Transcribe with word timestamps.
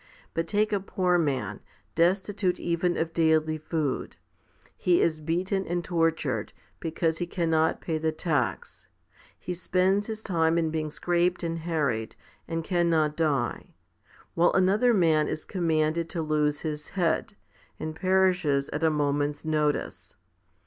1 0.23 0.29
But 0.33 0.47
take 0.47 0.73
a 0.73 0.79
poor 0.79 1.19
man, 1.19 1.59
destitute 1.93 2.59
even 2.59 2.97
of 2.97 3.13
daily 3.13 3.59
food; 3.59 4.17
he 4.75 4.99
is 4.99 5.21
beaten 5.21 5.63
and 5.67 5.85
tortured, 5.85 6.53
because 6.79 7.19
he 7.19 7.27
cannot 7.27 7.81
pay 7.81 7.99
the 7.99 8.11
tax; 8.11 8.87
he 9.37 9.53
spends 9.53 10.07
his 10.07 10.23
time 10.23 10.57
in 10.57 10.71
being 10.71 10.89
scraped 10.89 11.43
and 11.43 11.59
harried, 11.59 12.15
and 12.47 12.63
cannot 12.63 13.15
die; 13.15 13.75
while 14.33 14.53
another 14.53 14.91
man 14.91 15.27
is 15.27 15.45
commanded 15.45 16.09
to 16.09 16.23
lose 16.23 16.61
his 16.61 16.89
head, 16.97 17.35
and 17.79 17.95
perishes 17.95 18.69
at 18.69 18.83
a 18.83 18.89
moment's 18.89 19.45
notice. 19.45 20.15